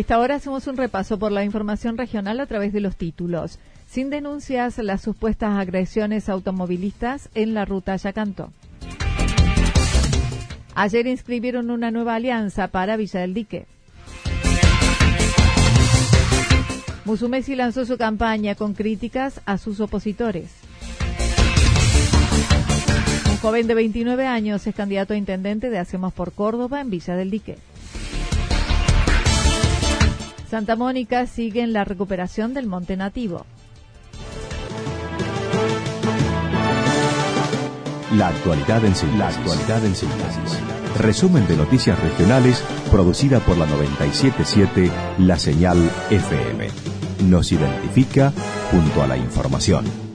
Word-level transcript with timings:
Esta 0.00 0.18
hora 0.18 0.36
hacemos 0.36 0.66
un 0.66 0.78
repaso 0.78 1.18
por 1.18 1.30
la 1.30 1.44
información 1.44 1.98
regional 1.98 2.40
a 2.40 2.46
través 2.46 2.72
de 2.72 2.80
los 2.80 2.96
títulos. 2.96 3.58
Sin 3.86 4.08
denuncias, 4.08 4.78
las 4.78 5.02
supuestas 5.02 5.58
agresiones 5.58 6.30
automovilistas 6.30 7.28
en 7.34 7.52
la 7.52 7.66
ruta 7.66 7.96
Yacanto. 7.96 8.50
Ayer 10.74 11.06
inscribieron 11.06 11.70
una 11.70 11.90
nueva 11.90 12.14
alianza 12.14 12.68
para 12.68 12.96
Villa 12.96 13.20
del 13.20 13.34
Dique. 13.34 13.66
Musumesi 17.04 17.54
lanzó 17.54 17.84
su 17.84 17.98
campaña 17.98 18.54
con 18.54 18.72
críticas 18.72 19.42
a 19.44 19.58
sus 19.58 19.80
opositores. 19.80 20.50
Un 23.30 23.36
joven 23.36 23.66
de 23.66 23.74
29 23.74 24.26
años 24.26 24.66
es 24.66 24.74
candidato 24.74 25.12
a 25.12 25.18
intendente 25.18 25.68
de 25.68 25.78
Hacemos 25.78 26.14
por 26.14 26.32
Córdoba 26.32 26.80
en 26.80 26.88
Villa 26.88 27.16
del 27.16 27.30
Dique. 27.30 27.58
Santa 30.50 30.74
Mónica 30.74 31.28
sigue 31.28 31.62
en 31.62 31.72
la 31.72 31.84
recuperación 31.84 32.54
del 32.54 32.66
monte 32.66 32.96
nativo. 32.96 33.46
La 38.16 38.28
actualidad 38.28 38.84
en 38.84 38.96
síntesis. 38.96 39.18
La 39.20 39.28
actualidad 39.28 39.84
en 39.84 39.94
síntesis. 39.94 40.58
Resumen 40.98 41.46
de 41.46 41.56
noticias 41.56 41.96
regionales 42.02 42.64
producida 42.90 43.38
por 43.38 43.56
la 43.58 43.66
977 43.66 44.90
La 45.20 45.38
Señal 45.38 45.78
FM. 46.10 46.66
Nos 47.28 47.52
identifica 47.52 48.32
junto 48.72 49.04
a 49.04 49.06
la 49.06 49.16
información. 49.16 50.09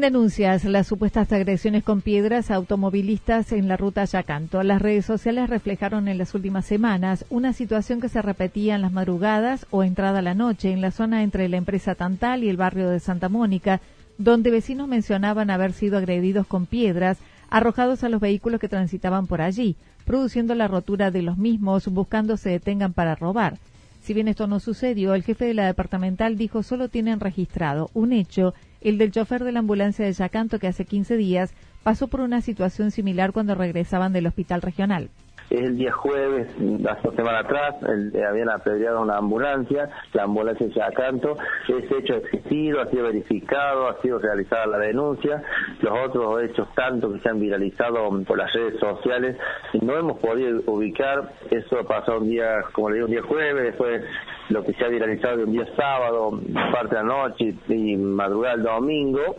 Denuncias, 0.00 0.64
las 0.64 0.86
supuestas 0.86 1.30
agresiones 1.30 1.84
con 1.84 2.00
piedras 2.00 2.50
a 2.50 2.54
automovilistas 2.54 3.52
en 3.52 3.68
la 3.68 3.76
ruta 3.76 4.04
Yacanto. 4.04 4.62
Las 4.62 4.80
redes 4.80 5.04
sociales 5.04 5.50
reflejaron 5.50 6.08
en 6.08 6.16
las 6.16 6.34
últimas 6.34 6.64
semanas 6.64 7.26
una 7.28 7.52
situación 7.52 8.00
que 8.00 8.08
se 8.08 8.22
repetía 8.22 8.76
en 8.76 8.82
las 8.82 8.92
madrugadas 8.92 9.66
o 9.70 9.84
entrada 9.84 10.22
la 10.22 10.34
noche 10.34 10.72
en 10.72 10.80
la 10.80 10.90
zona 10.90 11.22
entre 11.22 11.48
la 11.50 11.58
empresa 11.58 11.94
Tantal 11.94 12.44
y 12.44 12.48
el 12.48 12.56
barrio 12.56 12.88
de 12.88 12.98
Santa 12.98 13.28
Mónica, 13.28 13.80
donde 14.16 14.50
vecinos 14.50 14.88
mencionaban 14.88 15.50
haber 15.50 15.74
sido 15.74 15.98
agredidos 15.98 16.46
con 16.46 16.64
piedras 16.64 17.18
arrojados 17.50 18.02
a 18.02 18.08
los 18.08 18.20
vehículos 18.20 18.58
que 18.58 18.68
transitaban 18.68 19.26
por 19.26 19.42
allí, 19.42 19.76
produciendo 20.06 20.54
la 20.54 20.68
rotura 20.68 21.10
de 21.10 21.20
los 21.20 21.36
mismos, 21.36 21.88
buscando 21.88 22.38
se 22.38 22.48
detengan 22.48 22.94
para 22.94 23.16
robar. 23.16 23.58
Si 24.02 24.14
bien 24.14 24.28
esto 24.28 24.46
no 24.46 24.60
sucedió, 24.60 25.14
el 25.14 25.24
jefe 25.24 25.44
de 25.44 25.54
la 25.54 25.66
departamental 25.66 26.38
dijo 26.38 26.62
solo 26.62 26.88
tienen 26.88 27.20
registrado 27.20 27.90
un 27.92 28.14
hecho 28.14 28.54
el 28.80 28.98
del 28.98 29.10
chofer 29.10 29.44
de 29.44 29.52
la 29.52 29.60
ambulancia 29.60 30.04
de 30.04 30.12
Yacanto 30.12 30.58
que 30.58 30.66
hace 30.66 30.84
15 30.84 31.16
días 31.16 31.52
pasó 31.82 32.08
por 32.08 32.20
una 32.20 32.40
situación 32.40 32.90
similar 32.90 33.32
cuando 33.32 33.54
regresaban 33.54 34.12
del 34.12 34.26
hospital 34.26 34.62
regional. 34.62 35.10
Es 35.50 35.62
el 35.62 35.76
día 35.76 35.90
jueves, 35.90 36.46
hace 36.88 37.02
dos 37.02 37.14
semanas 37.16 37.44
atrás, 37.44 37.74
el, 37.82 38.14
eh, 38.14 38.24
habían 38.24 38.50
apedreado 38.50 39.02
una 39.02 39.16
ambulancia, 39.16 39.90
la 40.12 40.22
ambulancia 40.22 40.64
de 40.68 40.72
Yacanto. 40.72 41.36
Ese 41.66 41.98
hecho 41.98 42.14
ha 42.14 42.18
existido, 42.18 42.80
ha 42.80 42.86
sido 42.86 43.02
verificado, 43.02 43.88
ha 43.88 44.00
sido 44.00 44.20
realizada 44.20 44.66
la 44.68 44.78
denuncia. 44.78 45.42
Los 45.80 45.92
otros 46.06 46.44
hechos, 46.44 46.68
tanto 46.76 47.12
que 47.12 47.18
se 47.18 47.28
han 47.30 47.40
viralizado 47.40 48.08
por 48.24 48.38
las 48.38 48.52
redes 48.52 48.78
sociales, 48.78 49.36
no 49.82 49.96
hemos 49.96 50.18
podido 50.20 50.62
ubicar. 50.66 51.32
Eso 51.50 51.80
ha 51.80 51.84
pasado 51.84 52.20
un 52.20 52.30
día, 52.30 52.62
como 52.70 52.90
le 52.90 52.96
digo, 52.96 53.06
un 53.06 53.12
día 53.12 53.22
jueves, 53.22 53.64
después 53.64 54.04
lo 54.50 54.64
que 54.64 54.72
se 54.74 54.84
ha 54.84 54.88
viralizado 54.88 55.38
de 55.38 55.44
un 55.44 55.52
día 55.52 55.66
sábado, 55.74 56.40
parte 56.72 56.94
de 56.94 57.02
la 57.02 57.08
noche 57.08 57.54
y 57.68 57.96
madrugada 57.96 58.54
del 58.54 58.64
domingo. 58.66 59.36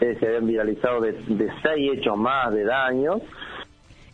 Eh, 0.00 0.16
se 0.20 0.26
habían 0.26 0.46
viralizado 0.46 1.00
de, 1.00 1.12
de 1.12 1.50
seis 1.62 1.92
hechos 1.94 2.18
más 2.18 2.52
de 2.52 2.64
daños. 2.64 3.22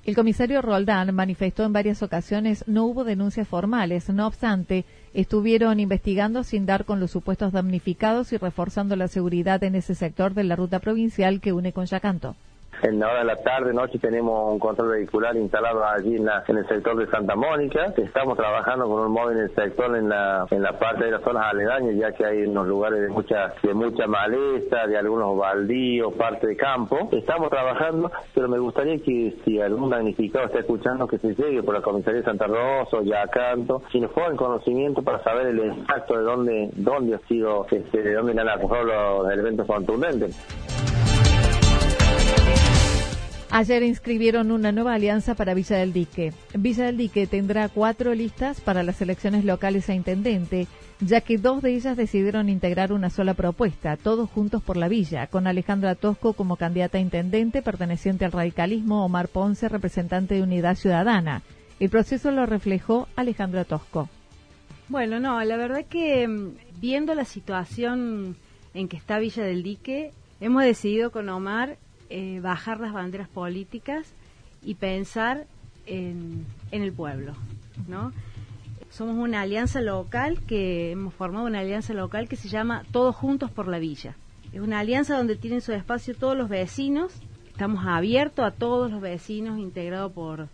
El 0.07 0.15
comisario 0.17 0.63
Roldán 0.63 1.15
manifestó 1.15 1.63
en 1.65 1.75
varias 1.75 2.03
ocasiones 2.03 2.65
no 2.67 2.87
hubo 2.87 3.05
denuncias 3.05 3.47
formales, 3.47 4.09
no 4.09 4.27
obstante, 4.27 4.87
estuvieron 5.13 5.79
investigando 5.79 6.43
sin 6.43 6.65
dar 6.65 6.87
con 6.87 7.01
los 7.01 7.11
supuestos 7.11 7.53
damnificados 7.53 8.33
y 8.33 8.39
reforzando 8.39 8.97
la 8.97 9.09
seguridad 9.09 9.63
en 9.63 9.75
ese 9.75 9.95
sector 9.95 10.33
de 10.33 10.45
la 10.45 10.57
ruta 10.57 10.79
provincial 10.79 11.41
que 11.41 11.53
une 11.53 11.75
con 11.75 11.85
Yacanto. 11.85 12.35
En 12.83 12.99
la 12.99 13.09
hora 13.09 13.19
de 13.19 13.25
la 13.27 13.37
tarde, 13.37 13.75
noche, 13.75 13.99
tenemos 13.99 14.51
un 14.53 14.59
control 14.59 14.89
vehicular 14.93 15.37
instalado 15.37 15.85
allí 15.85 16.17
en, 16.17 16.25
la- 16.25 16.43
en 16.49 16.57
el 16.57 16.67
sector 16.67 16.97
de 16.97 17.07
Santa 17.09 17.37
Mónica. 17.37 17.93
Estamos 17.97 18.39
trabajando 18.39 18.89
con 18.89 19.01
un 19.03 19.13
móvil 19.13 19.37
en 19.37 19.43
el 19.45 19.55
sector 19.55 19.95
en 19.97 20.09
la, 20.09 20.47
en 20.51 20.63
la 20.63 20.79
parte 20.79 21.05
de 21.05 21.11
las 21.11 21.21
zonas 21.23 21.45
aledañas, 21.53 21.95
ya 21.97 22.13
que 22.13 22.25
hay 22.25 22.43
unos 22.45 22.67
lugares 22.67 23.03
de 23.03 23.09
mucha, 23.09 23.53
de 23.63 23.75
mucha 23.75 24.07
maleza, 24.07 24.87
de 24.87 24.97
algunos 24.97 25.37
baldíos, 25.37 26.15
parte 26.15 26.47
de 26.47 26.57
campo. 26.57 27.11
Estamos 27.13 27.51
trabajando, 27.51 28.11
pero 28.35 28.49
me 28.49 28.59
gustaría 28.59 28.97
que 28.97 29.37
si 29.45 29.61
algún 29.61 29.91
damnificado 29.91 30.47
está 30.47 30.61
escuchando, 30.61 31.07
que 31.07 31.19
se 31.19 31.35
llegue 31.35 31.63
por 31.63 31.75
la 31.75 31.83
comisaría 31.83 32.21
de 32.21 32.25
Santa 32.25 32.47
Rosa 32.47 32.97
o 32.97 33.03
Yacanto, 33.03 33.83
y 33.93 34.01
nos 34.01 34.11
pongan 34.13 34.37
conocimiento 34.37 35.03
para 35.03 35.23
saber 35.23 35.49
el 35.49 35.59
impacto 35.67 36.17
de 36.17 36.23
dónde, 36.23 36.71
dónde 36.77 37.17
ha 37.17 37.19
sido, 37.29 37.67
este, 37.71 38.03
de 38.03 38.15
dónde 38.15 38.41
han 38.41 38.49
acusado 38.49 38.85
los 39.25 39.31
elementos 39.33 39.67
contundentes. 39.67 40.35
Ayer 43.53 43.83
inscribieron 43.83 44.53
una 44.53 44.71
nueva 44.71 44.95
alianza 44.95 45.35
para 45.35 45.55
Villa 45.55 45.77
del 45.77 45.93
Dique. 45.93 46.33
Villa 46.55 46.85
del 46.85 46.97
Dique 46.97 47.27
tendrá 47.27 47.69
cuatro 47.69 48.15
listas 48.15 48.61
para 48.61 48.85
las 48.85 49.03
elecciones 49.03 49.45
locales 49.45 49.91
a 49.91 49.95
intendente, 49.95 50.69
ya 51.01 51.21
que 51.21 51.37
dos 51.37 51.61
de 51.61 51.75
ellas 51.75 51.97
decidieron 51.97 52.49
integrar 52.49 52.93
una 52.93 53.11
sola 53.11 53.35
propuesta, 53.35 53.97
todos 53.97 54.31
juntos 54.31 54.63
por 54.63 54.77
la 54.77 54.87
villa, 54.87 55.27
con 55.27 55.49
Alejandra 55.49 55.97
Tosco 55.97 56.35
como 56.35 56.55
candidata 56.55 56.99
a 56.99 57.01
intendente 57.01 57.61
perteneciente 57.61 58.25
al 58.25 58.31
radicalismo, 58.31 59.05
Omar 59.05 59.27
Ponce 59.27 59.69
representante 59.69 60.37
de 60.37 60.43
Unidad 60.43 60.77
Ciudadana. 60.77 61.43
El 61.81 61.91
proceso 61.91 62.31
lo 62.31 62.47
reflejó 62.47 63.09
Alejandra 63.17 63.65
Tosco. 63.65 64.09
Bueno, 64.89 65.19
no, 65.19 65.43
la 65.43 65.57
verdad 65.57 65.85
que 65.87 66.29
mm, 66.29 66.53
viendo 66.81 67.17
la 67.17 67.25
situación 67.25 68.37
en 68.75 68.87
que 68.87 68.97
está 68.97 69.19
Villa 69.19 69.43
del 69.43 69.65
Dique, 69.65 70.13
hemos 70.41 70.63
decidido 70.63 71.11
con 71.11 71.29
Omar 71.29 71.79
eh, 72.11 72.41
bajar 72.41 72.81
las 72.81 72.93
banderas 72.93 73.29
políticas 73.29 74.13
y 74.63 74.75
pensar 74.75 75.47
en, 75.87 76.45
en 76.71 76.83
el 76.83 76.93
pueblo, 76.93 77.33
¿no? 77.89 78.13
Somos 78.91 79.17
una 79.17 79.43
alianza 79.43 79.81
local 79.81 80.41
que 80.43 80.91
hemos 80.91 81.15
formado 81.15 81.47
una 81.47 81.61
alianza 81.61 81.95
local 81.95 82.29
que 82.29 82.37
se 82.37 82.49
llama 82.49 82.85
Todos 82.91 83.15
Juntos 83.15 83.51
por 83.51 83.69
la 83.69 83.79
Villa. 83.79 84.17
Es 84.53 84.61
una 84.61 84.81
alianza 84.81 85.17
donde 85.17 85.37
tienen 85.37 85.61
su 85.61 85.73
espacio 85.73 86.15
todos 86.17 86.37
los 86.37 86.49
vecinos. 86.49 87.13
Estamos 87.53 87.87
abiertos 87.87 88.45
a 88.45 88.51
todos 88.51 88.91
los 88.91 89.01
vecinos 89.01 89.61
integrados 89.61 90.11
por 90.13 90.49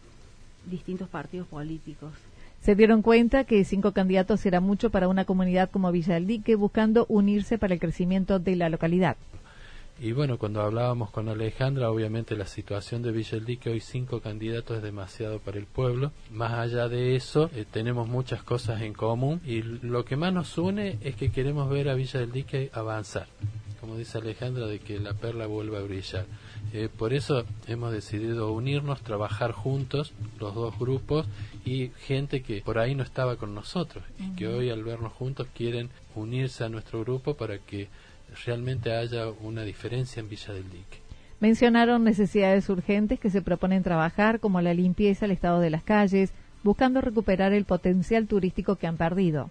distintos 0.67 1.09
partidos 1.09 1.47
políticos. 1.49 2.13
Se 2.61 2.75
dieron 2.75 3.01
cuenta 3.01 3.45
que 3.45 3.65
cinco 3.65 3.93
candidatos 3.93 4.45
era 4.45 4.61
mucho 4.61 4.91
para 4.91 5.09
una 5.09 5.25
comunidad 5.25 5.71
como 5.71 5.93
Villa 5.93 6.15
del 6.15 6.27
Dique, 6.27 6.57
buscando 6.57 7.07
unirse 7.09 7.59
para 7.59 7.75
el 7.75 7.81
crecimiento 7.81 8.39
de 8.39 8.57
la 8.57 8.69
localidad. 8.69 9.17
Y 9.99 10.13
bueno, 10.13 10.37
cuando 10.37 10.61
hablábamos 10.61 11.11
con 11.11 11.31
Alejandra, 11.31 11.91
obviamente 11.91 12.37
la 12.37 12.45
situación 12.45 13.01
de 13.01 13.13
Villa 13.13 13.31
del 13.31 13.47
Dique, 13.47 13.71
hoy 13.71 13.81
cinco 13.81 14.21
candidatos 14.21 14.77
es 14.77 14.83
demasiado 14.83 15.39
para 15.39 15.59
el 15.59 15.65
pueblo. 15.65 16.13
Más 16.31 16.53
allá 16.53 16.87
de 16.89 17.17
eso, 17.17 17.49
eh, 17.55 17.65
tenemos 17.71 18.07
muchas 18.07 18.43
cosas 18.43 18.83
en 18.83 18.93
común 18.93 19.41
y 19.47 19.63
lo 19.63 20.05
que 20.05 20.17
más 20.17 20.35
nos 20.35 20.59
une 20.59 20.99
es 21.01 21.17
que 21.17 21.33
queremos 21.33 21.71
ver 21.71 21.89
a 21.89 21.95
Villa 21.95 22.21
del 22.21 22.31
Dique 22.31 22.71
avanzar. 22.75 23.27
Como 23.81 23.97
dice 23.97 24.19
Alejandra, 24.19 24.67
de 24.67 24.81
que 24.81 25.01
la 25.01 25.15
perla 25.15 25.47
vuelva 25.47 25.79
a 25.79 25.83
brillar. 25.83 26.27
Eh, 26.75 26.91
por 26.95 27.15
eso 27.15 27.45
hemos 27.67 27.91
decidido 27.91 28.53
unirnos, 28.53 29.01
trabajar 29.01 29.53
juntos, 29.53 30.13
los 30.39 30.55
dos 30.55 30.79
grupos, 30.79 31.27
y 31.65 31.91
gente 32.01 32.43
que 32.43 32.61
por 32.61 32.79
ahí 32.79 32.95
no 32.95 33.03
estaba 33.03 33.37
con 33.37 33.55
nosotros, 33.55 34.05
y 34.19 34.35
que 34.35 34.49
hoy 34.49 34.71
al 34.71 34.83
vernos 34.83 35.13
juntos 35.13 35.47
quieren 35.55 35.89
unirse 36.15 36.65
a 36.65 36.69
nuestro 36.69 37.01
grupo 37.01 37.35
para 37.35 37.59
que 37.59 37.89
realmente 38.45 38.93
haya 38.93 39.29
una 39.29 39.63
diferencia 39.63 40.21
en 40.21 40.29
Villa 40.29 40.55
del 40.55 40.71
Dique. 40.71 40.99
Mencionaron 41.41 42.05
necesidades 42.05 42.69
urgentes 42.69 43.21
que 43.21 43.31
se 43.31 43.43
proponen 43.43 43.83
trabajar, 43.83 44.41
como 44.41 44.61
la 44.61 44.73
limpieza, 44.73 45.27
el 45.27 45.33
estado 45.33 45.61
de 45.61 45.71
las 45.71 45.83
calles, 45.83 46.33
buscando 46.63 47.01
recuperar 47.01 47.53
el 47.53 47.65
potencial 47.65 48.27
turístico 48.27 48.77
que 48.77 48.87
han 48.87 48.97
perdido. 48.97 49.51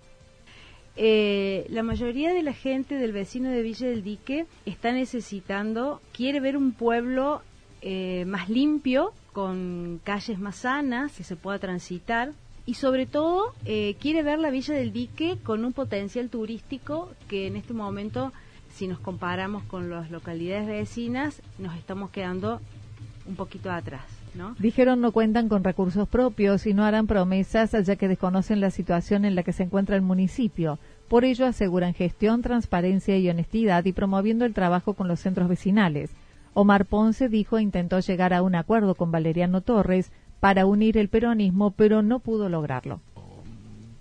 Eh, 0.98 1.66
la 1.70 1.84
mayoría 1.84 2.34
de 2.34 2.42
la 2.42 2.54
gente 2.54 2.96
del 2.96 3.12
vecino 3.12 3.50
de 3.50 3.62
Villa 3.62 3.88
del 3.88 4.04
Dique 4.04 4.46
está 4.66 4.94
necesitando, 4.94 6.02
quiere 6.14 6.40
ver 6.40 6.58
un 6.58 6.72
pueblo 6.72 7.42
eh, 7.82 8.24
más 8.26 8.50
limpio, 8.50 9.14
con 9.34 10.00
calles 10.04 10.40
más 10.40 10.58
sanas, 10.58 11.12
que 11.12 11.24
se 11.24 11.36
pueda 11.36 11.60
transitar. 11.60 12.32
Y 12.66 12.76
sobre 12.76 13.06
todo, 13.06 13.54
eh, 13.66 13.96
quiere 14.00 14.24
ver 14.24 14.40
la 14.40 14.50
Villa 14.50 14.74
del 14.74 14.92
Dique 14.92 15.38
con 15.44 15.66
un 15.66 15.74
potencial 15.74 16.30
turístico 16.30 17.12
que 17.28 17.46
en 17.46 17.58
este 17.58 17.74
momento 17.74 18.32
si 18.76 18.88
nos 18.88 19.00
comparamos 19.00 19.64
con 19.64 19.90
las 19.90 20.12
localidades 20.12 20.68
vecinas, 20.68 21.42
nos 21.58 21.78
estamos 21.78 22.10
quedando 22.10 22.60
un 23.26 23.36
poquito 23.36 23.72
atrás. 23.72 24.04
¿no? 24.34 24.54
Dijeron 24.60 25.00
no 25.00 25.14
cuentan 25.14 25.48
con 25.48 25.64
recursos 25.64 26.10
propios 26.10 26.68
y 26.68 26.74
no 26.74 26.84
harán 26.84 27.08
promesas 27.08 27.72
ya 27.72 27.96
que 27.96 28.10
desconocen 28.10 28.60
la 28.60 28.70
situación 28.70 29.24
en 29.24 29.34
la 29.34 29.44
que 29.44 29.54
se 29.54 29.64
encuentra 29.64 29.96
el 29.96 30.02
municipio. 30.02 30.78
Por 31.08 31.24
ello 31.24 31.46
aseguran 31.46 31.94
gestión, 31.94 32.42
transparencia 32.42 33.18
y 33.18 33.30
honestidad 33.30 33.86
y 33.86 33.94
promoviendo 33.94 34.44
el 34.44 34.54
trabajo 34.54 34.94
con 34.94 35.08
los 35.08 35.22
centros 35.22 35.48
vecinales. 35.48 36.12
Omar 36.54 36.86
Ponce 36.86 37.30
dijo 37.30 37.60
intentó 37.60 38.02
llegar 38.02 38.34
a 38.34 38.42
un 38.42 38.56
acuerdo 38.56 38.96
con 38.96 39.10
Valeriano 39.10 39.62
Torres 39.62 40.12
para 40.42 40.66
unir 40.66 40.98
el 40.98 41.08
peronismo, 41.08 41.72
pero 41.72 42.02
no 42.02 42.20
pudo 42.20 42.50
lograrlo. 42.50 43.00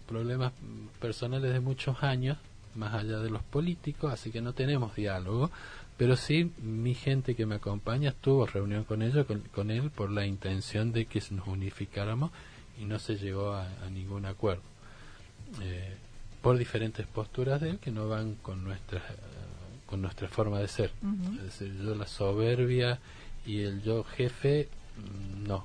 Problemas 0.08 0.52
personales 0.98 1.52
de 1.52 1.60
muchos 1.60 2.02
años 2.02 2.38
más 2.74 2.94
allá 2.94 3.18
de 3.18 3.30
los 3.30 3.42
políticos, 3.42 4.12
así 4.12 4.30
que 4.30 4.40
no 4.40 4.52
tenemos 4.52 4.94
diálogo, 4.94 5.50
pero 5.96 6.16
sí 6.16 6.52
mi 6.60 6.94
gente 6.94 7.34
que 7.34 7.46
me 7.46 7.56
acompaña 7.56 8.10
estuvo 8.10 8.46
reunión 8.46 8.84
con 8.84 9.02
ellos, 9.02 9.26
con, 9.52 9.70
él, 9.70 9.90
por 9.90 10.10
la 10.10 10.26
intención 10.26 10.92
de 10.92 11.06
que 11.06 11.22
nos 11.30 11.46
unificáramos 11.46 12.30
y 12.80 12.84
no 12.84 12.98
se 12.98 13.16
llegó 13.16 13.52
a, 13.52 13.68
ningún 13.92 14.26
acuerdo. 14.26 14.62
Eh, 15.62 15.96
por 16.42 16.58
diferentes 16.58 17.06
posturas 17.06 17.60
de 17.60 17.70
él 17.70 17.78
que 17.78 17.90
no 17.90 18.08
van 18.08 18.34
con 18.34 18.64
nuestra, 18.64 19.02
con 19.86 20.02
nuestra 20.02 20.28
forma 20.28 20.58
de 20.58 20.68
ser. 20.68 20.90
Es 21.36 21.42
decir, 21.42 21.74
yo 21.82 21.94
la 21.94 22.06
soberbia 22.06 22.98
y 23.46 23.60
el 23.60 23.82
yo 23.82 24.04
jefe, 24.04 24.68
mm, 24.96 25.46
no. 25.46 25.64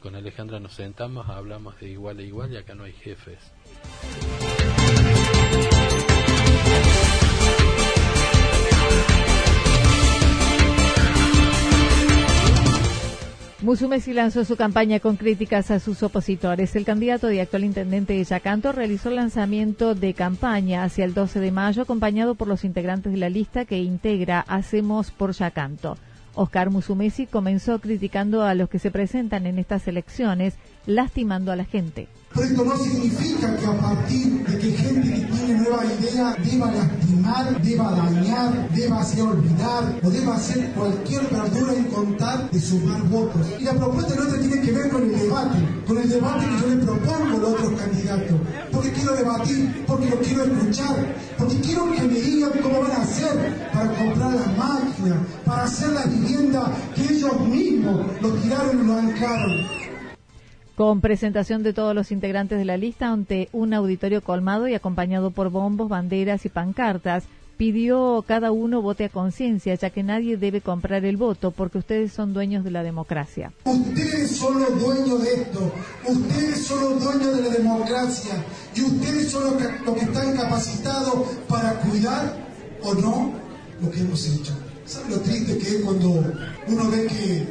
Con 0.00 0.14
Alejandra 0.14 0.60
nos 0.60 0.74
sentamos, 0.74 1.28
hablamos 1.28 1.78
de 1.80 1.90
igual 1.90 2.18
a 2.18 2.22
igual 2.22 2.52
y 2.52 2.56
acá 2.56 2.74
no 2.74 2.84
hay 2.84 2.92
jefes. 2.92 3.38
Musumeci 13.68 14.14
lanzó 14.14 14.46
su 14.46 14.56
campaña 14.56 14.98
con 14.98 15.16
críticas 15.16 15.70
a 15.70 15.78
sus 15.78 16.02
opositores. 16.02 16.74
El 16.74 16.86
candidato 16.86 17.30
y 17.30 17.38
actual 17.38 17.64
intendente 17.64 18.14
de 18.14 18.24
Yacanto 18.24 18.72
realizó 18.72 19.10
el 19.10 19.16
lanzamiento 19.16 19.94
de 19.94 20.14
campaña 20.14 20.84
hacia 20.84 21.04
el 21.04 21.12
12 21.12 21.38
de 21.38 21.52
mayo, 21.52 21.82
acompañado 21.82 22.34
por 22.34 22.48
los 22.48 22.64
integrantes 22.64 23.12
de 23.12 23.18
la 23.18 23.28
lista 23.28 23.66
que 23.66 23.76
integra 23.76 24.40
Hacemos 24.40 25.10
por 25.10 25.32
Yacanto. 25.32 25.98
Oscar 26.34 26.70
Musumeci 26.70 27.26
comenzó 27.26 27.78
criticando 27.78 28.42
a 28.42 28.54
los 28.54 28.70
que 28.70 28.78
se 28.78 28.90
presentan 28.90 29.44
en 29.44 29.58
estas 29.58 29.86
elecciones, 29.86 30.54
lastimando 30.88 31.52
a 31.52 31.56
la 31.56 31.64
gente. 31.64 32.08
Pero 32.34 32.46
esto 32.46 32.64
no 32.64 32.76
significa 32.76 33.56
que 33.56 33.66
a 33.66 33.76
partir 33.78 34.46
de 34.46 34.58
que 34.58 34.70
gente 34.72 35.10
que 35.10 35.20
tiene 35.20 35.60
nueva 35.60 35.82
idea 35.84 36.36
deba 36.44 36.70
lastimar, 36.70 37.62
deba 37.62 37.90
dañar, 37.90 38.70
deba 38.70 39.00
hacer 39.00 39.22
olvidar 39.22 39.98
o 40.02 40.10
deba 40.10 40.36
hacer 40.36 40.70
cualquier 40.72 41.22
verdura 41.28 41.74
en 41.74 41.84
contar 41.84 42.50
de 42.50 42.60
sumar 42.60 43.02
votos. 43.08 43.46
Y 43.58 43.64
la 43.64 43.72
propuesta 43.72 44.14
nuestra 44.14 44.40
tiene 44.40 44.60
que 44.60 44.72
ver 44.72 44.88
con 44.90 45.02
el 45.02 45.18
debate, 45.18 45.58
con 45.86 45.98
el 45.98 46.08
debate 46.08 46.46
que 46.46 46.60
yo 46.60 46.74
le 46.74 46.84
propongo 46.84 47.24
a 47.24 47.38
los 47.38 47.52
otros 47.52 47.80
candidatos. 47.80 48.40
Porque 48.72 48.92
quiero 48.92 49.14
debatir, 49.14 49.84
porque 49.86 50.10
lo 50.10 50.16
quiero 50.20 50.44
escuchar, 50.44 51.16
porque 51.38 51.60
quiero 51.60 51.92
que 51.92 52.02
me 52.02 52.14
digan 52.14 52.52
cómo 52.62 52.82
van 52.82 52.92
a 52.92 53.02
hacer 53.02 53.68
para 53.72 53.94
comprar 53.94 54.34
la 54.34 54.46
máquina, 54.52 55.16
para 55.44 55.64
hacer 55.64 55.88
la 55.90 56.04
vivienda 56.04 56.72
que 56.94 57.14
ellos 57.14 57.40
mismos 57.40 58.06
lo 58.20 58.30
tiraron 58.34 58.80
y 58.80 58.86
lo 58.86 58.98
anclaron 58.98 59.77
con 60.78 61.00
presentación 61.00 61.64
de 61.64 61.72
todos 61.72 61.92
los 61.92 62.12
integrantes 62.12 62.56
de 62.56 62.64
la 62.64 62.76
lista 62.76 63.10
ante 63.10 63.48
un 63.50 63.74
auditorio 63.74 64.22
colmado 64.22 64.68
y 64.68 64.74
acompañado 64.74 65.32
por 65.32 65.50
bombos, 65.50 65.88
banderas 65.88 66.46
y 66.46 66.50
pancartas. 66.50 67.24
Pidió 67.56 68.24
cada 68.24 68.52
uno 68.52 68.80
vote 68.80 69.06
a 69.06 69.08
conciencia, 69.08 69.74
ya 69.74 69.90
que 69.90 70.04
nadie 70.04 70.36
debe 70.36 70.60
comprar 70.60 71.04
el 71.04 71.16
voto, 71.16 71.50
porque 71.50 71.78
ustedes 71.78 72.12
son 72.12 72.32
dueños 72.32 72.62
de 72.62 72.70
la 72.70 72.84
democracia. 72.84 73.50
Ustedes 73.64 74.36
son 74.36 74.60
los 74.60 74.80
dueños 74.80 75.20
de 75.20 75.32
esto, 75.32 75.72
ustedes 76.06 76.64
son 76.64 76.80
los 76.84 77.02
dueños 77.02 77.36
de 77.38 77.42
la 77.42 77.56
democracia, 77.56 78.34
y 78.76 78.82
ustedes 78.82 79.32
son 79.32 79.44
los 79.46 79.54
que, 79.54 80.04
están 80.04 80.36
capacitados 80.36 81.26
para 81.48 81.72
cuidar 81.80 82.36
o 82.84 82.94
no 82.94 83.32
lo 83.82 83.90
que 83.90 83.98
hemos 83.98 84.24
hecho. 84.28 84.56
¿Saben 84.86 85.10
lo 85.10 85.20
triste 85.22 85.58
que 85.58 85.68
es 85.70 85.82
cuando 85.82 86.22
uno 86.68 86.88
ve 86.88 87.08
que 87.08 87.48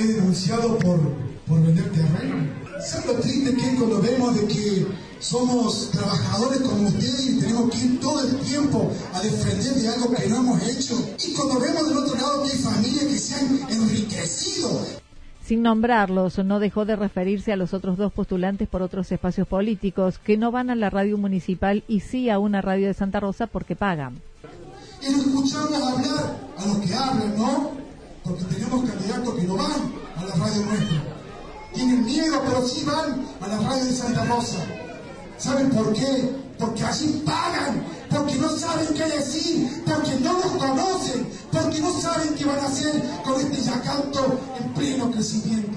es 0.00 0.16
denunciado 0.16 0.78
por, 0.78 0.98
por 1.46 1.62
vender 1.62 1.90
terreno? 1.90 2.59
¿Sabes 2.82 3.06
lo 3.06 3.14
triste 3.14 3.54
que 3.54 3.60
es 3.60 3.78
cuando 3.78 4.00
vemos 4.00 4.34
de 4.34 4.46
que 4.46 4.86
somos 5.18 5.90
trabajadores 5.90 6.60
como 6.60 6.88
ustedes 6.88 7.26
y 7.28 7.40
tenemos 7.40 7.70
que 7.70 7.78
ir 7.78 8.00
todo 8.00 8.26
el 8.26 8.36
tiempo 8.38 8.90
a 9.12 9.20
defender 9.20 9.74
de 9.74 9.88
algo 9.88 10.10
que 10.10 10.28
no 10.28 10.36
hemos 10.36 10.62
hecho? 10.62 10.94
Y 11.26 11.34
cuando 11.34 11.60
vemos 11.60 11.88
del 11.88 11.98
otro 11.98 12.16
lado 12.16 12.42
que 12.42 12.52
hay 12.52 12.58
familias 12.58 13.04
que 13.04 13.18
se 13.18 13.34
han 13.34 13.60
enriquecido. 13.70 14.80
Sin 15.44 15.62
nombrarlos, 15.62 16.38
no 16.38 16.58
dejó 16.58 16.86
de 16.86 16.96
referirse 16.96 17.52
a 17.52 17.56
los 17.56 17.74
otros 17.74 17.98
dos 17.98 18.12
postulantes 18.12 18.66
por 18.66 18.80
otros 18.80 19.12
espacios 19.12 19.46
políticos 19.46 20.18
que 20.18 20.38
no 20.38 20.50
van 20.50 20.70
a 20.70 20.74
la 20.74 20.88
radio 20.88 21.18
municipal 21.18 21.84
y 21.86 22.00
sí 22.00 22.30
a 22.30 22.38
una 22.38 22.62
radio 22.62 22.86
de 22.86 22.94
Santa 22.94 23.20
Rosa 23.20 23.46
porque 23.46 23.76
pagan. 23.76 24.22
Y 25.06 25.10
nos 25.10 25.26
escuchamos 25.26 25.82
hablar 25.82 26.38
a 26.56 26.66
los 26.66 26.78
que 26.78 26.94
hablan, 26.94 27.36
¿no? 27.36 27.72
Porque 28.24 28.44
tenemos 28.44 28.88
candidatos 28.88 29.34
que 29.34 29.42
no 29.42 29.56
van 29.56 29.92
a 30.16 30.24
la 30.24 30.34
radio 30.34 30.64
nuestra 30.64 31.19
tienen 31.74 32.04
miedo, 32.04 32.42
pero 32.46 32.66
sí 32.66 32.84
van 32.84 33.24
a 33.40 33.48
la 33.48 33.68
radio 33.68 33.84
de 33.84 33.92
Santa 33.92 34.24
Rosa. 34.24 34.58
¿Saben 35.36 35.70
por 35.70 35.92
qué? 35.92 36.30
Porque 36.58 36.84
allí 36.84 37.22
pagan, 37.24 37.82
porque 38.10 38.34
no 38.36 38.48
saben 38.50 38.88
qué 38.94 39.04
decir, 39.04 39.82
porque 39.86 40.16
no 40.20 40.34
los 40.34 40.52
conocen, 40.52 41.26
porque 41.50 41.80
no 41.80 41.92
saben 41.92 42.34
qué 42.36 42.44
van 42.44 42.58
a 42.58 42.66
hacer 42.66 43.02
con 43.24 43.40
este 43.40 43.62
yacanto 43.62 44.38
en 44.60 44.68
pleno 44.74 45.10
crecimiento. 45.10 45.70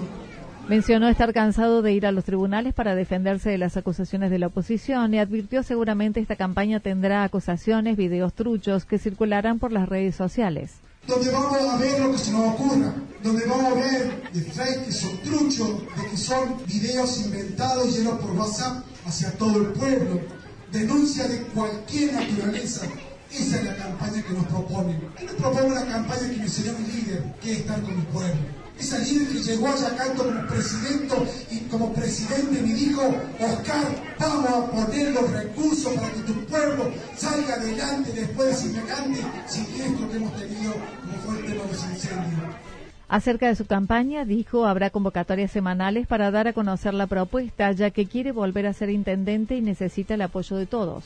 Mencionó 0.68 1.10
estar 1.10 1.34
cansado 1.34 1.82
de 1.82 1.94
ir 1.94 2.06
a 2.06 2.12
los 2.12 2.24
tribunales 2.24 2.74
para 2.74 2.96
defenderse 2.96 3.50
de 3.50 3.58
las 3.58 3.76
acusaciones 3.76 4.32
de 4.32 4.40
la 4.40 4.48
oposición 4.48 5.14
y 5.14 5.20
advirtió 5.20 5.62
seguramente 5.62 6.20
esta 6.20 6.38
campaña 6.38 6.80
tendrá 6.80 7.24
acusaciones, 7.24 7.98
videos 7.98 8.34
truchos 8.34 8.86
que 8.86 8.98
circularán 8.98 9.60
por 9.60 9.72
las 9.72 9.90
redes 9.90 10.16
sociales 10.16 10.83
donde 11.08 11.32
vamos 11.32 11.54
a 11.56 11.78
ver 11.78 12.00
lo 12.00 12.12
que 12.12 12.18
se 12.18 12.32
nos 12.32 12.54
ocurra, 12.54 12.94
donde 13.22 13.46
vamos 13.46 13.74
a 13.74 13.76
ver 13.76 14.32
de 14.32 14.42
fake, 14.42 14.86
que 14.86 14.92
son 14.92 15.18
truchos, 15.22 15.82
de 15.98 16.10
que 16.10 16.18
son 16.18 16.58
videos 16.66 17.22
inventados 17.22 17.96
llenos 17.96 18.20
por 18.20 18.32
WhatsApp 18.32 18.84
hacia 19.06 19.32
todo 19.38 19.62
el 19.62 19.68
pueblo, 19.68 20.22
denuncia 20.72 21.28
de 21.28 21.42
cualquier 21.48 22.14
naturaleza. 22.14 22.88
Esa 23.32 23.58
es 23.58 23.64
la 23.66 23.76
campaña 23.76 24.22
que 24.22 24.34
nos 24.34 24.46
proponen. 24.46 25.02
Yo 25.20 25.26
nos 25.26 25.36
propongo 25.36 25.68
una 25.68 25.86
campaña 25.88 26.30
que 26.30 26.72
un 26.72 26.88
líder, 26.88 27.34
que 27.42 27.52
es 27.52 27.60
estar 27.60 27.82
con 27.82 27.94
el 27.94 28.06
pueblo 28.08 28.63
esa 28.80 28.98
que 29.00 29.40
llegó 29.40 29.68
a 29.68 29.78
Yacanto 29.78 30.24
como 30.26 30.48
presidente 30.48 31.16
y 31.52 31.60
como 31.70 31.94
presidente 31.94 32.62
me 32.62 32.74
dijo, 32.74 33.02
Oscar, 33.40 34.16
vamos 34.20 34.50
a 34.50 34.72
poner 34.72 35.12
los 35.12 35.32
recursos 35.32 35.94
para 35.94 36.10
que 36.12 36.22
tu 36.22 36.34
pueblo 36.46 36.92
salga 37.16 37.54
adelante 37.56 38.12
después 38.14 38.50
de 38.50 38.56
semejante 38.56 39.20
siniestro 39.48 40.10
que 40.10 40.18
hemos 40.18 40.40
tenido 40.40 40.74
como 40.74 41.18
fue 41.26 41.40
el 41.40 41.46
tema 41.46 41.64
de 41.64 41.72
los 41.72 41.84
incendios. 41.84 42.56
Acerca 43.08 43.48
de 43.48 43.56
su 43.56 43.66
campaña, 43.66 44.26
dijo, 44.26 44.66
habrá 44.66 44.90
convocatorias 44.90 45.52
semanales 45.52 46.08
para 46.08 46.32
dar 46.32 46.48
a 46.48 46.54
conocer 46.54 46.96
la 46.96 47.06
propuesta, 47.06 47.72
ya 47.72 47.92
que 47.92 48.08
quiere 48.08 48.32
volver 48.32 48.66
a 48.66 48.74
ser 48.74 48.90
intendente 48.90 49.56
y 49.56 49.62
necesita 49.62 50.16
el 50.16 50.24
apoyo 50.24 50.56
de 50.56 50.66
todos. 50.66 51.04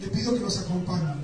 Le 0.00 0.06
pido 0.08 0.34
que 0.34 0.40
nos 0.40 0.60
acompañen. 0.60 1.16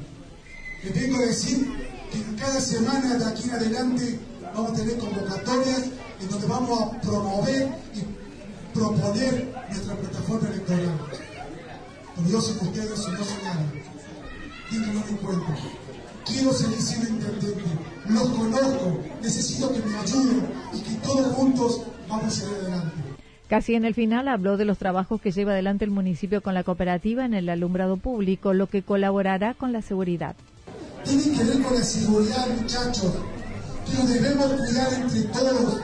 Le 0.83 0.91
tengo 0.91 1.19
que 1.19 1.27
decir 1.27 1.69
que 2.11 2.37
cada 2.37 2.61
semana 2.61 3.15
de 3.15 3.25
aquí 3.27 3.45
en 3.45 3.51
adelante 3.51 4.19
vamos 4.59 4.73
a 4.73 4.75
tener 4.75 4.99
convocatorias 4.99 5.85
en 6.21 6.29
donde 6.31 6.47
vamos 6.49 6.81
a 6.81 7.01
promover 7.01 7.69
y 7.95 8.75
proponer 8.75 9.55
nuestra 9.69 9.95
plataforma 9.95 10.49
electoral. 10.49 10.99
Pero 12.17 12.29
yo 12.29 12.59
que 12.59 12.65
ustedes 12.65 12.91
no 12.91 12.97
son 12.97 13.15
nada. 13.45 13.73
Díganlo 14.71 15.01
en 15.09 15.17
cuenta. 15.19 15.57
Quiero 16.27 16.53
seguir 16.53 16.83
siendo 16.83 17.09
intendente. 17.09 17.65
Los 18.09 18.29
conozco. 18.31 19.01
Necesito 19.23 19.73
que 19.73 19.79
me 19.79 19.97
ayuden 19.97 20.47
y 20.75 20.81
que 20.81 20.95
todos 21.07 21.35
juntos 21.35 21.83
vamos 22.09 22.27
a 22.27 22.31
salir 22.31 22.57
adelante. 22.57 22.95
Casi 23.49 23.77
en 23.77 23.85
el 23.85 23.95
final 23.95 24.27
habló 24.27 24.57
de 24.57 24.65
los 24.65 24.77
trabajos 24.77 25.21
que 25.21 25.31
lleva 25.31 25.53
adelante 25.53 25.85
el 25.85 25.91
municipio 25.93 26.43
con 26.43 26.53
la 26.53 26.65
cooperativa 26.65 27.25
en 27.25 27.33
el 27.33 27.49
alumbrado 27.49 27.97
público, 27.97 28.53
lo 28.53 28.67
que 28.67 28.83
colaborará 28.83 29.55
con 29.55 29.73
la 29.73 29.83
seguridad. 29.83 30.35
Tiene 31.05 31.23
que 31.23 31.45
ver 31.45 31.63
con 31.63 31.75
la 31.75 31.83
seguridad, 31.83 32.47
muchachos, 32.61 33.15
que 33.91 33.99
nos 33.99 34.09
debemos 34.09 34.47
cuidar 34.47 34.93
entre 34.95 35.23
todos. 35.23 35.81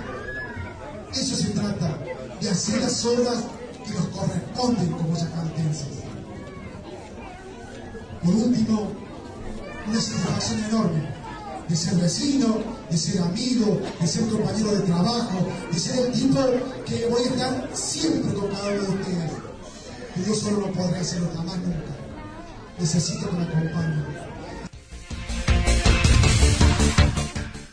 Eso 1.13 1.37
se 1.37 1.49
trata, 1.51 1.99
de 2.41 2.51
hacer 2.51 2.81
las 2.81 3.05
obras 3.05 3.45
que 3.85 3.95
nos 3.95 4.07
corresponden 4.09 4.91
como 4.93 5.17
yacantenses. 5.17 5.87
Por 8.25 8.35
último, 8.35 8.91
una 9.87 10.01
satisfacción 10.01 10.65
enorme 10.65 11.15
de 11.69 11.77
ser 11.77 11.95
vecino, 11.95 12.59
de 12.91 12.97
ser 12.97 13.23
amigo, 13.23 13.81
de 14.01 14.07
ser 14.07 14.29
compañero 14.29 14.73
de 14.73 14.81
trabajo, 14.81 15.47
de 15.73 15.79
ser 15.79 16.07
el 16.07 16.13
tipo 16.13 16.41
que 16.87 17.07
voy 17.07 17.23
a 17.23 17.27
estar 17.27 17.71
siempre 17.75 18.35
con 18.35 18.49
cada 18.49 18.71
uno 18.71 18.83
de 18.83 18.89
ustedes. 18.89 19.31
Que 20.15 20.25
yo 20.25 20.35
solo 20.35 20.67
no 20.67 20.73
podré 20.73 21.01
hacerlo 21.01 21.31
jamás 21.35 21.59
nunca. 21.59 21.95
Necesito 22.79 23.29
que 23.31 23.37
me 23.37 23.43
acompañen. 23.45 24.34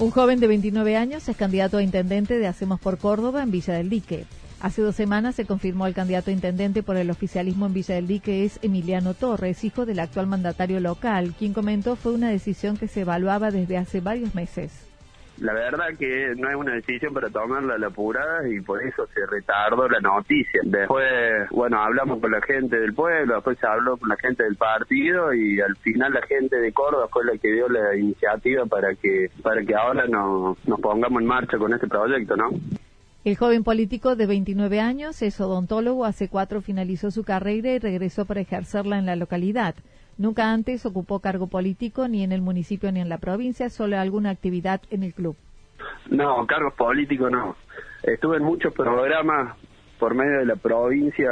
Un 0.01 0.09
joven 0.09 0.39
de 0.39 0.47
29 0.47 0.97
años 0.97 1.29
es 1.29 1.37
candidato 1.37 1.77
a 1.77 1.83
intendente 1.83 2.39
de 2.39 2.47
Hacemos 2.47 2.79
por 2.79 2.97
Córdoba 2.97 3.43
en 3.43 3.51
Villa 3.51 3.75
del 3.75 3.91
Dique. 3.91 4.25
Hace 4.59 4.81
dos 4.81 4.95
semanas 4.95 5.35
se 5.35 5.45
confirmó 5.45 5.85
el 5.85 5.93
candidato 5.93 6.31
a 6.31 6.33
intendente 6.33 6.81
por 6.81 6.97
el 6.97 7.11
oficialismo 7.11 7.67
en 7.67 7.73
Villa 7.73 7.93
del 7.93 8.07
Dique 8.07 8.43
es 8.43 8.57
Emiliano 8.63 9.13
Torres, 9.13 9.63
hijo 9.63 9.85
del 9.85 9.99
actual 9.99 10.25
mandatario 10.25 10.79
local, 10.79 11.35
quien 11.37 11.53
comentó 11.53 11.95
fue 11.95 12.13
una 12.13 12.31
decisión 12.31 12.77
que 12.77 12.87
se 12.87 13.01
evaluaba 13.01 13.51
desde 13.51 13.77
hace 13.77 14.01
varios 14.01 14.33
meses. 14.33 14.90
La 15.41 15.53
verdad 15.53 15.87
que 15.97 16.35
no 16.37 16.49
es 16.49 16.55
una 16.55 16.75
decisión 16.75 17.15
para 17.15 17.27
tomarla 17.31 17.73
a 17.73 17.77
la 17.79 17.87
apurada 17.87 18.47
y 18.47 18.61
por 18.61 18.79
eso 18.83 19.07
se 19.07 19.25
retardó 19.25 19.89
la 19.89 19.99
noticia. 19.99 20.61
Después, 20.63 21.49
bueno, 21.49 21.81
hablamos 21.81 22.19
con 22.19 22.29
la 22.29 22.41
gente 22.43 22.79
del 22.79 22.93
pueblo, 22.93 23.33
después 23.33 23.57
se 23.57 23.65
habló 23.65 23.97
con 23.97 24.09
la 24.09 24.17
gente 24.17 24.43
del 24.43 24.55
partido 24.55 25.33
y 25.33 25.59
al 25.59 25.75
final 25.77 26.13
la 26.13 26.21
gente 26.27 26.57
de 26.57 26.71
Córdoba 26.71 27.07
fue 27.11 27.25
la 27.25 27.35
que 27.39 27.51
dio 27.51 27.67
la 27.69 27.95
iniciativa 27.95 28.67
para 28.67 28.93
que 28.93 29.31
para 29.41 29.63
que 29.63 29.73
ahora 29.73 30.05
nos, 30.05 30.63
nos 30.67 30.79
pongamos 30.79 31.19
en 31.23 31.27
marcha 31.27 31.57
con 31.57 31.73
este 31.73 31.87
proyecto, 31.87 32.35
¿no? 32.35 32.51
El 33.23 33.35
joven 33.35 33.63
político 33.63 34.15
de 34.15 34.27
29 34.27 34.79
años 34.79 35.23
es 35.23 35.41
odontólogo, 35.41 36.05
hace 36.05 36.29
cuatro 36.29 36.61
finalizó 36.61 37.09
su 37.09 37.23
carrera 37.23 37.71
y 37.71 37.79
regresó 37.79 38.25
para 38.25 38.41
ejercerla 38.41 38.99
en 38.99 39.07
la 39.07 39.15
localidad. 39.15 39.73
Nunca 40.17 40.51
antes 40.51 40.85
ocupó 40.85 41.19
cargo 41.19 41.47
político 41.47 42.07
ni 42.07 42.23
en 42.23 42.31
el 42.31 42.41
municipio 42.41 42.91
ni 42.91 42.99
en 42.99 43.09
la 43.09 43.17
provincia, 43.17 43.69
solo 43.69 43.97
alguna 43.97 44.29
actividad 44.29 44.81
en 44.91 45.03
el 45.03 45.13
club. 45.13 45.35
No, 46.09 46.45
cargos 46.45 46.73
políticos 46.73 47.31
no. 47.31 47.55
Estuve 48.03 48.37
en 48.37 48.43
muchos 48.43 48.73
programas 48.73 49.55
por 49.99 50.15
medio 50.15 50.39
de 50.39 50.45
la 50.45 50.55
provincia, 50.55 51.31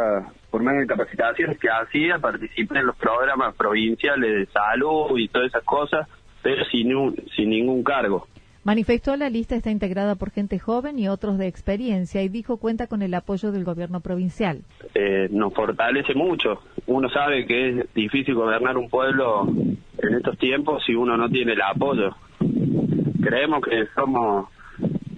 por 0.52 0.62
medio 0.62 0.82
de 0.82 0.88
capacitaciones 0.88 1.58
que 1.58 1.70
hacía, 1.70 2.20
participé 2.20 2.80
en 2.80 2.86
los 2.86 2.96
programas 2.96 3.56
provinciales 3.56 4.32
de 4.32 4.46
salud 4.54 5.18
y 5.18 5.28
todas 5.28 5.48
esas 5.48 5.64
cosas, 5.64 6.08
pero 6.44 6.64
sin, 6.66 7.16
sin 7.36 7.50
ningún 7.50 7.84
cargo. 7.84 8.28
Manifestó 8.63 9.16
la 9.16 9.30
lista 9.30 9.56
está 9.56 9.72
integrada 9.72 10.16
por 10.16 10.32
gente 10.32 10.60
joven 10.60 11.00
y 11.00 11.08
otros 11.08 11.38
de 11.38 11.48
experiencia 11.48 12.22
y 12.22 12.30
dijo 12.30 12.58
cuenta 12.58 12.88
con 12.88 13.01
el 13.01 13.13
apoyo 13.13 13.51
del 13.51 13.63
gobierno 13.63 14.01
provincial. 14.01 14.62
Eh, 14.94 15.30
nos 15.32 15.54
fortalece 15.54 16.13
mucho. 16.13 16.62
Uno 16.86 17.10
sabe 17.10 17.46
que 17.46 17.70
es 17.70 17.94
difícil 17.94 18.36
gobernar 18.36 18.78
un 18.78 18.89
pueblo 18.89 19.48
en 19.48 20.13
estos 20.16 20.38
tiempos 20.38 20.84
si 20.86 20.94
uno 20.94 21.16
no 21.16 21.30
tiene 21.30 21.54
el 21.54 21.62
apoyo. 21.62 22.16
Creemos 23.22 23.62
que 23.62 23.86
somos 23.96 24.50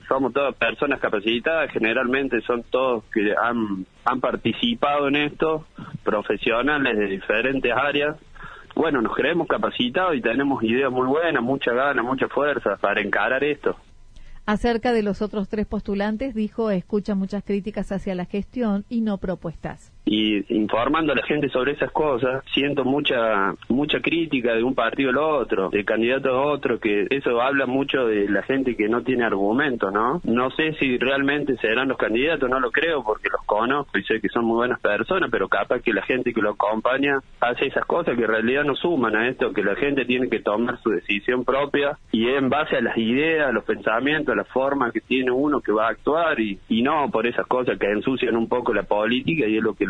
somos 0.07 0.33
todas 0.33 0.53
personas 0.55 0.99
capacitadas, 0.99 1.71
generalmente 1.71 2.41
son 2.41 2.63
todos 2.63 3.05
que 3.13 3.33
han, 3.41 3.85
han 4.03 4.19
participado 4.19 5.07
en 5.07 5.15
esto, 5.15 5.65
profesionales 6.03 6.97
de 6.97 7.05
diferentes 7.07 7.71
áreas 7.71 8.17
bueno, 8.75 9.01
nos 9.01 9.15
creemos 9.15 9.47
capacitados 9.47 10.15
y 10.15 10.21
tenemos 10.21 10.63
ideas 10.63 10.91
muy 10.91 11.07
buenas, 11.07 11.43
mucha 11.43 11.73
gana, 11.73 12.03
mucha 12.03 12.27
fuerza 12.27 12.77
para 12.77 13.01
encarar 13.01 13.43
esto. 13.43 13.75
Acerca 14.45 14.91
de 14.91 15.03
los 15.03 15.21
otros 15.21 15.49
tres 15.49 15.67
postulantes, 15.67 16.33
dijo, 16.33 16.71
escucha 16.71 17.15
muchas 17.15 17.43
críticas 17.43 17.91
hacia 17.91 18.15
la 18.15 18.25
gestión 18.25 18.85
y 18.89 19.01
no 19.01 19.17
propuestas 19.17 19.91
y 20.05 20.53
informando 20.55 21.13
a 21.13 21.15
la 21.15 21.23
gente 21.23 21.49
sobre 21.49 21.73
esas 21.73 21.91
cosas, 21.91 22.43
siento 22.53 22.83
mucha 22.83 23.53
mucha 23.69 23.99
crítica 24.01 24.53
de 24.53 24.63
un 24.63 24.75
partido 24.75 25.09
al 25.09 25.17
otro, 25.17 25.69
de 25.69 25.85
candidato 25.85 26.29
a 26.29 26.41
otro, 26.41 26.79
que 26.79 27.07
eso 27.09 27.41
habla 27.41 27.65
mucho 27.65 28.05
de 28.05 28.27
la 28.29 28.43
gente 28.43 28.75
que 28.75 28.89
no 28.89 29.03
tiene 29.03 29.23
argumentos, 29.25 29.93
¿no? 29.93 30.21
No 30.23 30.49
sé 30.51 30.73
si 30.73 30.97
realmente 30.97 31.55
serán 31.57 31.89
los 31.89 31.97
candidatos, 31.97 32.49
no 32.49 32.59
lo 32.59 32.71
creo 32.71 33.03
porque 33.03 33.29
los 33.29 33.41
conozco 33.45 33.97
y 33.97 34.03
sé 34.03 34.19
que 34.19 34.29
son 34.29 34.45
muy 34.45 34.55
buenas 34.55 34.79
personas, 34.79 35.29
pero 35.31 35.47
capaz 35.47 35.81
que 35.81 35.93
la 35.93 36.01
gente 36.03 36.33
que 36.33 36.41
lo 36.41 36.51
acompaña 36.51 37.19
hace 37.39 37.67
esas 37.67 37.85
cosas 37.85 38.15
que 38.15 38.23
en 38.23 38.29
realidad 38.29 38.63
no 38.63 38.75
suman 38.75 39.15
a 39.15 39.27
esto, 39.27 39.53
que 39.53 39.63
la 39.63 39.75
gente 39.75 40.05
tiene 40.05 40.29
que 40.29 40.39
tomar 40.39 40.79
su 40.81 40.89
decisión 40.89 41.45
propia 41.45 41.97
y 42.11 42.27
en 42.27 42.49
base 42.49 42.77
a 42.77 42.81
las 42.81 42.97
ideas, 42.97 43.53
los 43.53 43.63
pensamientos, 43.63 44.33
a 44.33 44.37
la 44.37 44.45
forma 44.45 44.91
que 44.91 45.01
tiene 45.01 45.31
uno 45.31 45.61
que 45.61 45.71
va 45.71 45.87
a 45.87 45.91
actuar 45.91 46.39
y, 46.39 46.59
y 46.69 46.81
no 46.81 47.09
por 47.11 47.27
esas 47.27 47.45
cosas 47.47 47.77
que 47.77 47.87
ensucian 47.87 48.35
un 48.35 48.47
poco 48.47 48.73
la 48.73 48.83
política 48.83 49.47
y 49.47 49.57
es 49.57 49.63
lo 49.63 49.73
que 49.73 49.85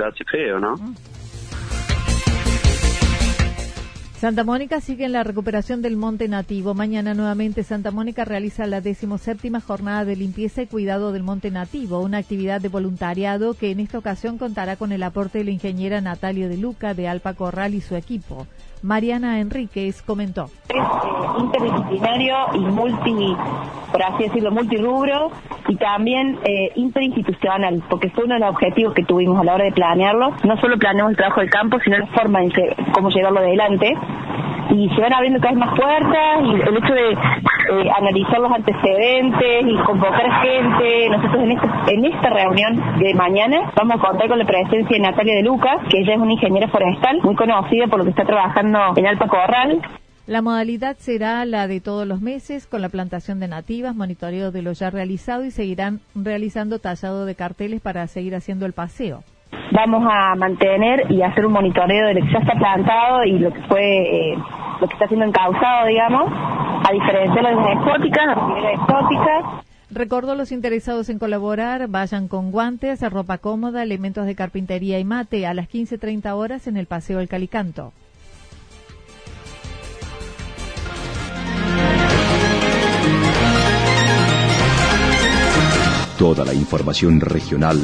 Santa 4.22 4.44
Mónica 4.44 4.82
sigue 4.82 5.06
en 5.06 5.14
la 5.14 5.24
recuperación 5.24 5.82
del 5.82 5.98
monte 5.98 6.28
nativo. 6.28 6.76
Mañana 6.76 7.16
nuevamente 7.16 7.64
Santa 7.64 7.90
Mónica 7.90 8.24
realiza 8.24 8.68
la 8.68 8.80
decimoséptima 8.80 9.62
jornada 9.62 10.06
de 10.06 10.16
limpieza 10.16 10.62
y 10.62 10.68
cuidado 10.68 11.12
del 11.12 11.24
monte 11.24 11.50
nativo, 11.50 12.00
una 12.02 12.20
actividad 12.20 12.62
de 12.62 12.70
voluntariado 12.70 13.56
que 13.56 13.72
en 13.72 13.80
esta 13.80 13.98
ocasión 13.98 14.38
contará 14.38 14.76
con 14.76 14.92
el 14.92 15.02
aporte 15.02 15.40
de 15.40 15.46
la 15.46 15.50
ingeniera 15.50 16.02
Natalia 16.02 16.48
de 16.50 16.58
Luca 16.58 16.94
de 16.94 17.08
Alpa 17.08 17.34
Corral 17.34 17.74
y 17.74 17.82
su 17.82 17.96
equipo. 17.96 18.46
Mariana 18.82 19.40
Enríquez 19.40 20.02
comentó. 20.02 20.46
Es 20.70 20.76
eh, 20.76 21.40
interdisciplinario 21.40 22.36
y 22.54 22.60
multi, 22.60 23.36
por 23.92 24.04
así 24.04 24.24
decirlo, 24.24 24.52
multirubro 24.52 25.32
y 25.68 25.76
también 25.76 26.40
eh, 26.44 26.72
interinstitucional, 26.76 27.84
porque 27.90 28.10
fue 28.10 28.26
uno 28.26 28.36
de 28.36 28.40
los 28.40 28.50
objetivos 28.50 28.94
que 28.94 29.04
tuvimos 29.04 29.40
a 29.40 29.44
la 29.44 29.56
hora 29.56 29.66
de 29.66 29.72
planearlo. 29.72 30.32
No 30.44 30.58
solo 30.60 30.78
planeamos 30.78 31.12
el 31.12 31.18
trabajo 31.18 31.42
del 31.42 31.50
campo, 31.50 31.78
sino 31.84 31.98
la 31.98 32.08
forma 32.08 32.42
en 32.44 32.52
que, 32.52 32.76
cómo 32.94 33.10
llevarlo 33.10 33.40
adelante 33.40 33.94
y 34.72 34.90
se 34.90 35.02
van 35.02 35.14
abriendo 35.14 35.40
cada 35.40 35.54
vez 35.54 35.60
más 35.60 35.78
puertas 35.78 36.44
y 36.44 36.70
el 36.70 36.78
hecho 36.78 36.94
de 36.94 37.18
eh, 37.70 37.90
analizar 37.98 38.40
los 38.40 38.52
antecedentes 38.52 39.66
y 39.66 39.78
convocar 39.86 40.42
gente. 40.42 41.10
Nosotros 41.10 41.44
en, 41.44 41.52
este, 41.52 41.94
en 41.94 42.06
esta 42.06 42.30
reunión 42.30 43.00
de 43.00 43.14
mañana 43.14 43.72
vamos 43.76 43.96
a 43.98 44.08
contar 44.08 44.28
con 44.28 44.40
la 44.40 44.46
presencia 44.46 44.90
de 44.90 45.00
Natalia 45.00 45.36
de 45.36 45.44
Lucas, 45.44 45.78
que 45.90 46.00
ella 46.00 46.14
es 46.14 46.20
una 46.20 46.34
ingeniera 46.34 46.68
forestal 46.68 47.22
muy 47.22 47.36
conocida 47.36 47.88
por 47.88 48.00
lo 48.00 48.06
que 48.06 48.12
está 48.12 48.26
trabajando 48.26 48.80
en 48.96 49.08
Alpa 49.08 49.28
Corral. 49.28 49.82
La 50.28 50.42
modalidad 50.42 50.98
será 50.98 51.46
la 51.46 51.68
de 51.68 51.82
todos 51.82 52.08
los 52.08 52.22
meses, 52.22 52.68
con 52.68 52.82
la 52.82 52.90
plantación 52.90 53.40
de 53.40 53.48
nativas, 53.48 53.96
monitoreo 53.96 54.52
de 54.52 54.62
lo 54.62 54.72
ya 54.72 54.90
realizado 54.90 55.44
y 55.44 55.52
seguirán 55.52 56.00
realizando 56.16 56.80
tallado 56.80 57.26
de 57.26 57.36
carteles 57.36 57.82
para 57.82 58.08
seguir 58.08 58.36
haciendo 58.36 58.66
el 58.66 58.74
paseo 58.74 59.24
vamos 59.72 60.04
a 60.10 60.36
mantener 60.36 61.10
y 61.10 61.22
hacer 61.22 61.46
un 61.46 61.54
monitoreo 61.54 62.08
de 62.08 62.14
lo 62.16 62.26
que 62.26 62.32
ya 62.32 62.40
está 62.40 62.54
plantado 62.56 63.24
y 63.24 63.40
lo 63.40 63.54
que 63.54 63.62
fue 63.64 64.32
eh, 64.32 64.38
lo 64.82 64.88
que 64.88 64.94
está 64.94 65.08
siendo 65.08 65.26
encauzado, 65.26 65.88
digamos, 65.88 66.26
a 66.28 66.92
diferencia 66.92 67.36
de 67.36 67.42
las 67.44 67.68
exóticas, 67.68 68.26
las 68.26 68.74
exóticas. 68.74 69.66
Recordó 69.92 70.36
los 70.36 70.52
interesados 70.52 71.10
en 71.10 71.20
colaborar, 71.20 71.88
vayan 71.88 72.28
con 72.28 72.52
guantes, 72.52 73.02
ropa 73.12 73.38
cómoda, 73.38 73.84
elementos 73.84 74.26
de 74.26 74.36
carpintería 74.36 74.98
y 75.00 75.04
mate 75.04 75.46
a 75.46 75.54
las 75.54 75.70
15.30 75.70 76.34
horas 76.34 76.66
en 76.66 76.78
el 76.78 76.88
Paseo 76.88 77.20
del 77.20 77.28
Calicanto. 77.28 77.94
Toda 86.18 86.46
la 86.46 86.54
información 86.54 87.20
regional 87.20 87.78